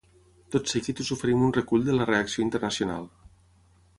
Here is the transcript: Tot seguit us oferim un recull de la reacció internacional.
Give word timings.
Tot 0.53 0.71
seguit 0.71 1.01
us 1.03 1.11
oferim 1.15 1.43
un 1.49 1.53
recull 1.59 1.85
de 1.89 1.97
la 1.99 2.09
reacció 2.11 2.45
internacional. 2.47 3.09